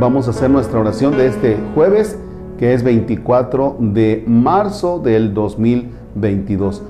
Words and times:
Vamos 0.00 0.28
a 0.28 0.30
hacer 0.30 0.48
nuestra 0.48 0.80
oración 0.80 1.14
de 1.18 1.26
este 1.26 1.58
jueves, 1.74 2.16
que 2.58 2.72
es 2.72 2.82
24 2.82 3.76
de 3.80 4.24
marzo 4.26 4.98
del 4.98 5.34
2022. 5.34 6.80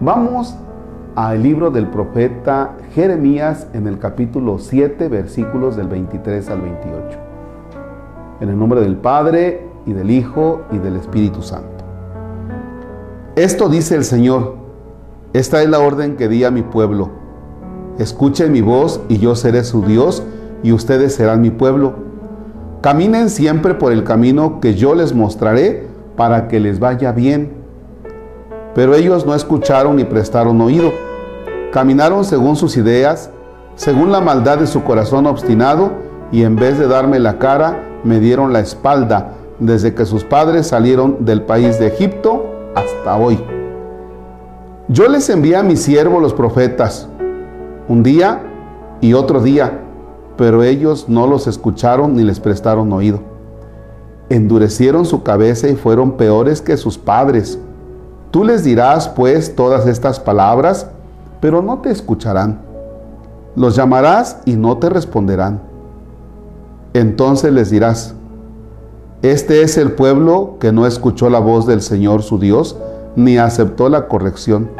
Vamos 0.00 0.54
al 1.16 1.42
libro 1.42 1.72
del 1.72 1.88
profeta 1.88 2.76
Jeremías 2.94 3.66
en 3.72 3.88
el 3.88 3.98
capítulo 3.98 4.60
7, 4.60 5.08
versículos 5.08 5.74
del 5.74 5.88
23 5.88 6.48
al 6.50 6.60
28. 6.60 7.18
En 8.40 8.48
el 8.48 8.56
nombre 8.56 8.82
del 8.82 8.98
Padre 8.98 9.66
y 9.84 9.92
del 9.92 10.12
Hijo 10.12 10.62
y 10.70 10.78
del 10.78 10.94
Espíritu 10.94 11.42
Santo. 11.42 11.84
Esto 13.34 13.68
dice 13.68 13.96
el 13.96 14.04
Señor, 14.04 14.54
esta 15.32 15.60
es 15.60 15.68
la 15.68 15.80
orden 15.80 16.14
que 16.14 16.28
di 16.28 16.44
a 16.44 16.52
mi 16.52 16.62
pueblo. 16.62 17.10
Escuchen 17.98 18.52
mi 18.52 18.60
voz 18.60 19.00
y 19.08 19.18
yo 19.18 19.34
seré 19.34 19.64
su 19.64 19.82
Dios 19.82 20.22
y 20.62 20.70
ustedes 20.70 21.16
serán 21.16 21.40
mi 21.40 21.50
pueblo. 21.50 22.03
Caminen 22.84 23.30
siempre 23.30 23.72
por 23.72 23.92
el 23.92 24.04
camino 24.04 24.60
que 24.60 24.74
yo 24.74 24.94
les 24.94 25.14
mostraré 25.14 25.86
para 26.18 26.48
que 26.48 26.60
les 26.60 26.80
vaya 26.80 27.12
bien. 27.12 27.50
Pero 28.74 28.94
ellos 28.94 29.24
no 29.24 29.34
escucharon 29.34 29.96
ni 29.96 30.04
prestaron 30.04 30.60
oído. 30.60 30.92
Caminaron 31.72 32.26
según 32.26 32.56
sus 32.56 32.76
ideas, 32.76 33.30
según 33.74 34.12
la 34.12 34.20
maldad 34.20 34.58
de 34.58 34.66
su 34.66 34.84
corazón 34.84 35.24
obstinado, 35.24 35.92
y 36.30 36.42
en 36.42 36.56
vez 36.56 36.78
de 36.78 36.86
darme 36.86 37.18
la 37.20 37.38
cara, 37.38 37.82
me 38.04 38.20
dieron 38.20 38.52
la 38.52 38.60
espalda 38.60 39.32
desde 39.58 39.94
que 39.94 40.04
sus 40.04 40.22
padres 40.22 40.66
salieron 40.66 41.24
del 41.24 41.40
país 41.40 41.78
de 41.78 41.86
Egipto 41.86 42.44
hasta 42.74 43.16
hoy. 43.16 43.42
Yo 44.88 45.08
les 45.08 45.30
envié 45.30 45.56
a 45.56 45.62
mis 45.62 45.80
siervos 45.80 46.20
los 46.20 46.34
profetas, 46.34 47.08
un 47.88 48.02
día 48.02 48.42
y 49.00 49.14
otro 49.14 49.40
día, 49.40 49.80
pero 50.36 50.62
ellos 50.62 51.08
no 51.08 51.26
los 51.26 51.46
escucharon 51.46 52.14
ni 52.14 52.22
les 52.22 52.40
prestaron 52.40 52.92
oído. 52.92 53.20
Endurecieron 54.28 55.04
su 55.04 55.22
cabeza 55.22 55.68
y 55.68 55.76
fueron 55.76 56.12
peores 56.12 56.60
que 56.60 56.76
sus 56.76 56.98
padres. 56.98 57.58
Tú 58.30 58.44
les 58.44 58.64
dirás 58.64 59.08
pues 59.08 59.54
todas 59.54 59.86
estas 59.86 60.18
palabras, 60.18 60.88
pero 61.40 61.62
no 61.62 61.78
te 61.78 61.90
escucharán. 61.90 62.60
Los 63.54 63.76
llamarás 63.76 64.38
y 64.44 64.56
no 64.56 64.78
te 64.78 64.88
responderán. 64.88 65.60
Entonces 66.94 67.52
les 67.52 67.70
dirás, 67.70 68.14
este 69.22 69.62
es 69.62 69.78
el 69.78 69.92
pueblo 69.92 70.56
que 70.58 70.72
no 70.72 70.86
escuchó 70.86 71.30
la 71.30 71.38
voz 71.38 71.66
del 71.66 71.80
Señor 71.80 72.22
su 72.22 72.38
Dios, 72.38 72.76
ni 73.16 73.38
aceptó 73.38 73.88
la 73.88 74.06
corrección. 74.08 74.70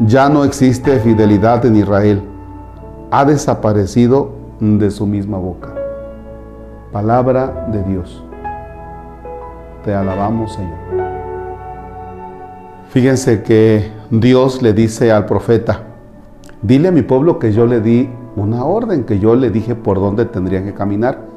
Ya 0.00 0.28
no 0.28 0.44
existe 0.44 0.98
fidelidad 1.00 1.64
en 1.64 1.76
Israel. 1.76 2.22
Ha 3.10 3.24
desaparecido 3.24 4.37
de 4.60 4.90
su 4.90 5.06
misma 5.06 5.38
boca. 5.38 5.74
Palabra 6.92 7.68
de 7.72 7.82
Dios. 7.82 8.22
Te 9.84 9.94
alabamos, 9.94 10.54
Señor. 10.54 10.78
Fíjense 12.90 13.42
que 13.42 13.90
Dios 14.10 14.62
le 14.62 14.72
dice 14.72 15.12
al 15.12 15.26
profeta, 15.26 15.82
dile 16.62 16.88
a 16.88 16.92
mi 16.92 17.02
pueblo 17.02 17.38
que 17.38 17.52
yo 17.52 17.66
le 17.66 17.80
di 17.80 18.08
una 18.36 18.64
orden, 18.64 19.04
que 19.04 19.18
yo 19.18 19.34
le 19.34 19.50
dije 19.50 19.74
por 19.74 19.98
dónde 19.98 20.24
tendrían 20.24 20.64
que 20.64 20.74
caminar 20.74 21.28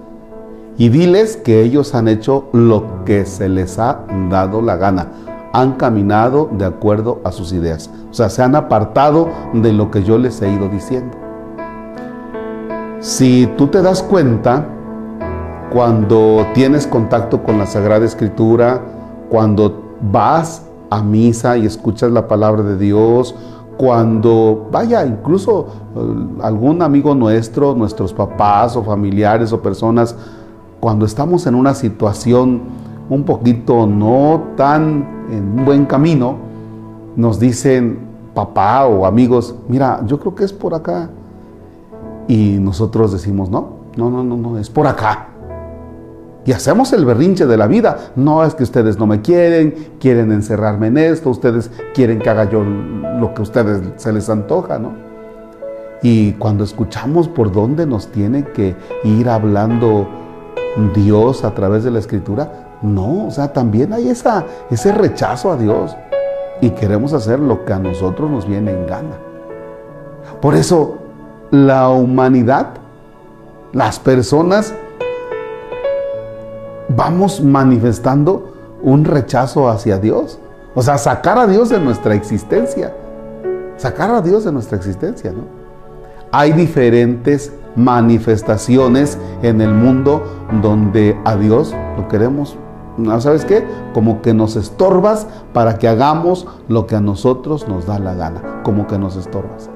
y 0.77 0.89
diles 0.89 1.37
que 1.37 1.61
ellos 1.61 1.93
han 1.93 2.07
hecho 2.07 2.49
lo 2.53 3.03
que 3.05 3.25
se 3.25 3.49
les 3.49 3.77
ha 3.77 4.05
dado 4.29 4.61
la 4.61 4.77
gana. 4.77 5.07
Han 5.53 5.73
caminado 5.73 6.49
de 6.51 6.65
acuerdo 6.65 7.19
a 7.23 7.31
sus 7.31 7.51
ideas. 7.51 7.91
O 8.09 8.13
sea, 8.13 8.29
se 8.29 8.41
han 8.41 8.55
apartado 8.55 9.29
de 9.53 9.73
lo 9.73 9.91
que 9.91 10.03
yo 10.03 10.17
les 10.17 10.41
he 10.41 10.49
ido 10.49 10.69
diciendo. 10.69 11.20
Si 13.11 13.45
tú 13.57 13.67
te 13.67 13.81
das 13.81 14.01
cuenta, 14.01 14.65
cuando 15.69 16.45
tienes 16.53 16.87
contacto 16.87 17.43
con 17.43 17.57
la 17.57 17.65
Sagrada 17.65 18.05
Escritura, 18.05 18.81
cuando 19.29 19.97
vas 20.01 20.65
a 20.89 21.03
misa 21.03 21.57
y 21.57 21.65
escuchas 21.65 22.09
la 22.09 22.29
palabra 22.29 22.63
de 22.63 22.77
Dios, 22.77 23.35
cuando, 23.75 24.69
vaya, 24.71 25.05
incluso 25.05 25.67
eh, 25.93 26.41
algún 26.41 26.81
amigo 26.81 27.13
nuestro, 27.13 27.75
nuestros 27.75 28.13
papás 28.13 28.77
o 28.77 28.83
familiares 28.83 29.51
o 29.51 29.61
personas 29.61 30.15
cuando 30.79 31.05
estamos 31.05 31.45
en 31.47 31.55
una 31.55 31.73
situación 31.73 32.61
un 33.09 33.23
poquito 33.23 33.87
no 33.87 34.41
tan 34.55 35.27
en 35.29 35.59
un 35.59 35.65
buen 35.65 35.85
camino, 35.85 36.37
nos 37.17 37.41
dicen 37.41 37.99
papá 38.33 38.85
o 38.85 39.05
amigos, 39.05 39.53
mira, 39.67 40.01
yo 40.07 40.17
creo 40.17 40.33
que 40.33 40.45
es 40.45 40.53
por 40.53 40.73
acá. 40.73 41.09
Y 42.31 42.59
nosotros 42.59 43.11
decimos, 43.11 43.49
no, 43.49 43.79
no, 43.97 44.09
no, 44.09 44.23
no, 44.23 44.37
no, 44.37 44.57
es 44.57 44.69
por 44.69 44.87
acá. 44.87 45.27
Y 46.45 46.53
hacemos 46.53 46.93
el 46.93 47.03
berrinche 47.03 47.45
de 47.45 47.57
la 47.57 47.67
vida. 47.67 48.13
No 48.15 48.45
es 48.45 48.55
que 48.55 48.63
ustedes 48.63 48.97
no 48.97 49.05
me 49.05 49.19
quieren, 49.19 49.95
quieren 49.99 50.31
encerrarme 50.31 50.87
en 50.87 50.97
esto, 50.97 51.29
ustedes 51.29 51.69
quieren 51.93 52.19
que 52.19 52.29
haga 52.29 52.49
yo 52.49 52.63
lo 52.63 53.33
que 53.33 53.41
a 53.41 53.43
ustedes 53.43 53.81
se 53.97 54.13
les 54.13 54.29
antoja, 54.29 54.79
¿no? 54.79 54.93
Y 56.03 56.31
cuando 56.35 56.63
escuchamos 56.63 57.27
por 57.27 57.51
dónde 57.51 57.85
nos 57.85 58.07
tiene 58.07 58.45
que 58.45 58.77
ir 59.03 59.27
hablando 59.27 60.07
Dios 60.95 61.43
a 61.43 61.53
través 61.53 61.83
de 61.83 61.91
la 61.91 61.99
escritura. 61.99 62.77
No, 62.81 63.27
o 63.27 63.31
sea, 63.31 63.51
también 63.51 63.91
hay 63.91 64.07
esa, 64.07 64.45
ese 64.69 64.93
rechazo 64.93 65.51
a 65.51 65.57
Dios 65.57 65.97
y 66.61 66.69
queremos 66.69 67.11
hacer 67.11 67.39
lo 67.41 67.65
que 67.65 67.73
a 67.73 67.79
nosotros 67.79 68.31
nos 68.31 68.47
viene 68.47 68.71
en 68.71 68.87
gana. 68.87 69.17
Por 70.39 70.55
eso 70.55 71.00
la 71.51 71.89
humanidad, 71.89 72.69
las 73.73 73.99
personas, 73.99 74.73
vamos 76.95 77.41
manifestando 77.41 78.53
un 78.81 79.05
rechazo 79.05 79.69
hacia 79.69 79.99
Dios. 79.99 80.39
O 80.73 80.81
sea, 80.81 80.97
sacar 80.97 81.37
a 81.37 81.47
Dios 81.47 81.69
de 81.69 81.79
nuestra 81.79 82.15
existencia. 82.15 82.95
Sacar 83.77 84.11
a 84.11 84.21
Dios 84.21 84.45
de 84.45 84.51
nuestra 84.51 84.77
existencia, 84.77 85.31
¿no? 85.31 85.43
Hay 86.31 86.53
diferentes 86.53 87.51
manifestaciones 87.75 89.17
en 89.41 89.59
el 89.59 89.73
mundo 89.73 90.23
donde 90.61 91.17
a 91.25 91.35
Dios 91.35 91.75
lo 91.97 92.07
queremos, 92.07 92.57
¿sabes 93.19 93.43
qué? 93.43 93.65
Como 93.93 94.21
que 94.21 94.33
nos 94.33 94.55
estorbas 94.55 95.27
para 95.53 95.77
que 95.77 95.89
hagamos 95.89 96.47
lo 96.69 96.87
que 96.87 96.95
a 96.95 97.01
nosotros 97.01 97.67
nos 97.67 97.85
da 97.85 97.99
la 97.99 98.13
gana, 98.13 98.61
como 98.63 98.87
que 98.87 98.97
nos 98.97 99.17
estorbas. 99.17 99.69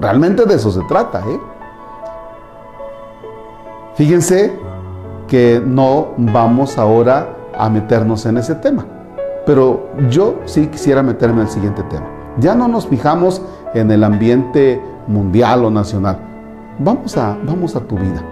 Realmente 0.00 0.44
de 0.44 0.54
eso 0.54 0.70
se 0.70 0.82
trata, 0.84 1.20
¿eh? 1.20 1.40
Fíjense 3.94 4.56
que 5.26 5.60
no 5.64 6.08
vamos 6.16 6.78
ahora 6.78 7.36
a 7.56 7.68
meternos 7.68 8.24
en 8.26 8.38
ese 8.38 8.54
tema, 8.54 8.86
pero 9.44 9.88
yo 10.08 10.36
sí 10.44 10.68
quisiera 10.68 11.02
meterme 11.02 11.40
en 11.40 11.46
el 11.48 11.52
siguiente 11.52 11.82
tema. 11.84 12.06
Ya 12.38 12.54
no 12.54 12.68
nos 12.68 12.86
fijamos 12.86 13.42
en 13.74 13.90
el 13.90 14.04
ambiente 14.04 14.80
mundial 15.08 15.64
o 15.64 15.70
nacional, 15.70 16.28
Vamos 16.80 17.16
a, 17.16 17.36
vamos 17.42 17.74
a 17.74 17.80
tu 17.80 17.96
vida. 17.96 18.22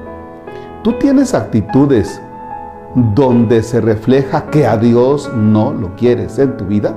Tú 0.84 0.92
tienes 1.00 1.34
actitudes 1.34 2.22
donde 2.94 3.60
se 3.64 3.80
refleja 3.80 4.46
que 4.46 4.68
a 4.68 4.76
Dios 4.76 5.28
no 5.34 5.72
lo 5.72 5.96
quieres 5.96 6.38
en 6.38 6.56
tu 6.56 6.64
vida 6.64 6.94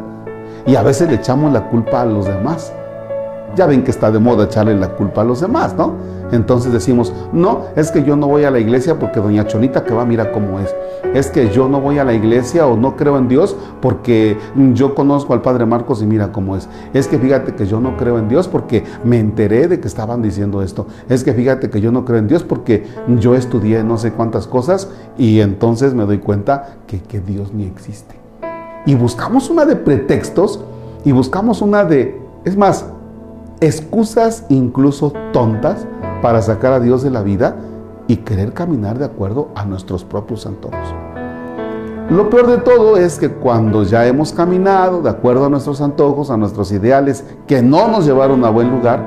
y 0.68 0.76
a 0.76 0.84
veces 0.84 1.10
le 1.10 1.16
echamos 1.16 1.52
la 1.52 1.68
culpa 1.68 2.02
a 2.02 2.06
los 2.06 2.26
demás. 2.26 2.72
Ya 3.56 3.66
ven 3.66 3.84
que 3.84 3.92
está 3.92 4.12
de 4.12 4.20
moda 4.20 4.46
echarle 4.46 4.76
la 4.76 4.90
culpa 4.90 5.22
a 5.22 5.26
los 5.26 5.42
demás, 5.42 5.76
¿no? 5.76 5.96
Entonces 6.32 6.72
decimos, 6.72 7.14
no, 7.34 7.66
es 7.76 7.92
que 7.92 8.04
yo 8.04 8.16
no 8.16 8.28
voy 8.28 8.44
a 8.44 8.52
la 8.52 8.60
iglesia 8.60 9.00
porque 9.00 9.20
doña 9.20 9.48
Chonita 9.48 9.84
que 9.84 9.94
va, 9.94 10.06
mira 10.06 10.32
cómo 10.32 10.60
es. 10.60 10.74
Es 11.14 11.32
que 11.32 11.50
yo 11.50 11.68
no 11.68 11.82
voy 11.82 11.98
a 11.98 12.04
la 12.04 12.14
iglesia 12.14 12.68
o 12.68 12.78
no 12.78 12.96
creo 12.96 13.18
en 13.18 13.28
Dios 13.28 13.56
porque 13.82 14.38
yo 14.74 14.94
conozco 14.94 15.34
al 15.34 15.42
Padre 15.42 15.66
Marcos 15.66 16.04
y 16.04 16.06
mira 16.06 16.32
cómo 16.32 16.56
es. 16.56 16.70
Es 16.94 17.08
que 17.08 17.18
fíjate 17.18 17.56
que 17.56 17.66
yo 17.66 17.80
no 17.80 17.98
creo 17.98 18.20
en 18.20 18.30
Dios 18.30 18.48
porque 18.48 18.84
me 19.04 19.18
enteré 19.18 19.68
de 19.68 19.80
que 19.80 19.88
estaban 19.88 20.22
diciendo 20.22 20.62
esto. 20.62 20.86
Es 21.08 21.24
que 21.24 21.34
fíjate 21.34 21.70
que 21.70 21.82
yo 21.82 21.92
no 21.92 22.06
creo 22.06 22.20
en 22.20 22.28
Dios 22.28 22.44
porque 22.44 22.86
yo 23.20 23.34
estudié 23.34 23.84
no 23.84 23.98
sé 23.98 24.12
cuántas 24.12 24.46
cosas 24.46 24.90
y 25.18 25.40
entonces 25.40 25.96
me 25.96 26.06
doy 26.06 26.20
cuenta 26.20 26.76
que, 26.86 27.02
que 27.02 27.20
Dios 27.20 27.54
ni 27.54 27.66
existe. 27.66 28.16
Y 28.86 28.94
buscamos 28.96 29.50
una 29.50 29.66
de 29.66 29.76
pretextos 29.76 30.64
y 31.04 31.12
buscamos 31.12 31.62
una 31.62 31.86
de, 31.86 32.22
es 32.46 32.56
más, 32.56 32.86
excusas 33.62 34.46
incluso 34.50 35.12
tontas 35.34 35.86
para 36.22 36.42
sacar 36.42 36.74
a 36.74 36.80
Dios 36.80 37.04
de 37.04 37.10
la 37.10 37.22
vida 37.22 37.58
y 38.08 38.18
querer 38.18 38.54
caminar 38.54 38.98
de 38.98 39.06
acuerdo 39.06 39.50
a 39.56 39.66
nuestros 39.66 40.04
propios 40.04 40.46
antojos. 40.46 40.96
Lo 42.10 42.30
peor 42.30 42.48
de 42.48 42.58
todo 42.58 42.98
es 42.98 43.20
que 43.20 43.30
cuando 43.30 43.84
ya 43.84 44.08
hemos 44.08 44.34
caminado 44.34 45.02
de 45.02 45.10
acuerdo 45.10 45.46
a 45.46 45.50
nuestros 45.50 45.80
antojos, 45.80 46.32
a 46.32 46.38
nuestros 46.38 46.72
ideales 46.72 47.24
que 47.46 47.62
no 47.62 47.88
nos 47.88 48.06
llevaron 48.06 48.44
a 48.46 48.50
buen 48.50 48.72
lugar, 48.72 49.06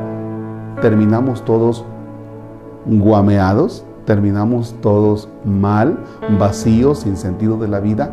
terminamos 0.81 1.45
todos 1.45 1.85
guameados, 2.87 3.85
terminamos 4.05 4.77
todos 4.81 5.29
mal, 5.45 5.99
vacíos, 6.39 7.01
sin 7.01 7.17
sentido 7.17 7.59
de 7.59 7.69
la 7.69 7.81
vida, 7.81 8.13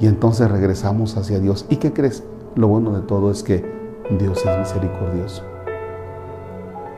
y 0.00 0.06
entonces 0.06 0.50
regresamos 0.50 1.16
hacia 1.16 1.38
Dios. 1.38 1.66
¿Y 1.68 1.76
qué 1.76 1.92
crees? 1.92 2.24
Lo 2.56 2.66
bueno 2.66 2.90
de 2.90 3.02
todo 3.02 3.30
es 3.30 3.44
que 3.44 3.64
Dios 4.18 4.44
es 4.44 4.58
misericordioso 4.58 5.53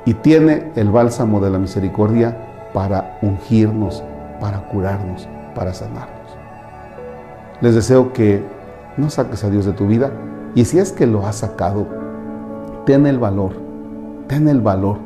y 0.06 0.14
tiene 0.14 0.72
el 0.76 0.90
bálsamo 0.90 1.40
de 1.40 1.50
la 1.50 1.58
misericordia 1.58 2.70
para 2.72 3.18
ungirnos 3.20 4.02
para 4.40 4.60
curarnos, 4.68 5.28
para 5.54 5.72
sanarnos. 5.72 6.36
Les 7.60 7.74
deseo 7.74 8.12
que 8.12 8.44
no 8.96 9.10
saques 9.10 9.44
a 9.44 9.50
Dios 9.50 9.64
de 9.64 9.72
tu 9.72 9.86
vida 9.86 10.10
y 10.54 10.64
si 10.64 10.78
es 10.78 10.92
que 10.92 11.06
lo 11.06 11.26
has 11.26 11.36
sacado, 11.36 11.86
ten 12.84 13.06
el 13.06 13.18
valor, 13.18 13.52
ten 14.26 14.48
el 14.48 14.60
valor 14.60 14.98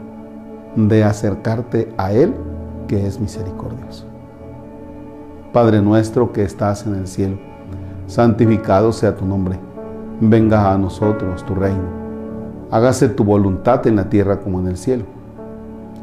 de 0.76 1.05
acercarte 1.05 1.93
a 1.97 2.12
Él 2.12 2.35
que 2.88 3.06
es 3.06 3.20
misericordioso. 3.20 4.06
Padre 5.52 5.81
nuestro 5.81 6.32
que 6.32 6.44
estás 6.44 6.87
en 6.87 6.94
el 6.94 7.08
cielo, 7.08 7.38
santificado 8.06 8.93
sea 8.93 9.17
tu 9.17 9.25
nombre, 9.25 9.58
venga 10.20 10.73
a 10.73 10.79
nosotros 10.79 11.44
tu 11.44 11.55
reino, 11.55 12.00
hágase 12.70 13.08
tu 13.08 13.25
voluntad 13.25 13.87
en 13.87 13.96
la 13.96 14.08
tierra 14.08 14.40
como 14.40 14.61
en 14.61 14.69
el 14.69 14.76
cielo. 14.76 15.05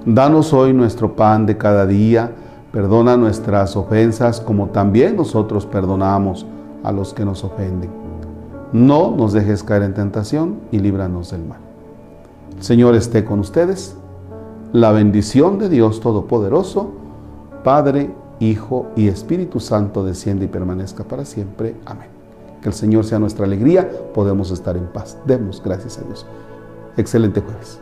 Danos 0.05 0.53
hoy 0.53 0.73
nuestro 0.73 1.15
pan 1.15 1.45
de 1.45 1.57
cada 1.57 1.85
día, 1.85 2.31
perdona 2.71 3.17
nuestras 3.17 3.75
ofensas 3.75 4.39
como 4.39 4.67
también 4.67 5.15
nosotros 5.15 5.65
perdonamos 5.65 6.45
a 6.83 6.91
los 6.91 7.13
que 7.13 7.25
nos 7.25 7.43
ofenden. 7.43 7.89
No 8.73 9.11
nos 9.11 9.33
dejes 9.33 9.63
caer 9.63 9.83
en 9.83 9.93
tentación 9.93 10.59
y 10.71 10.79
líbranos 10.79 11.31
del 11.31 11.45
mal. 11.45 11.59
El 12.57 12.63
Señor 12.63 12.95
esté 12.95 13.23
con 13.23 13.39
ustedes. 13.39 13.95
La 14.73 14.91
bendición 14.91 15.59
de 15.59 15.69
Dios 15.69 16.01
Todopoderoso, 16.01 16.91
Padre, 17.63 18.13
Hijo 18.39 18.87
y 18.95 19.07
Espíritu 19.07 19.59
Santo 19.59 20.03
desciende 20.03 20.45
y 20.45 20.47
permanezca 20.47 21.03
para 21.03 21.25
siempre. 21.25 21.75
Amén. 21.85 22.09
Que 22.61 22.69
el 22.69 22.75
Señor 22.75 23.05
sea 23.05 23.19
nuestra 23.19 23.45
alegría, 23.45 23.89
podemos 24.13 24.51
estar 24.51 24.75
en 24.75 24.87
paz. 24.87 25.17
Demos 25.25 25.61
gracias 25.63 25.97
a 25.99 26.01
Dios. 26.03 26.25
Excelente 26.97 27.41
jueves. 27.41 27.79